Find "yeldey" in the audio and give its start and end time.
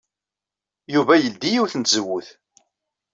1.17-1.53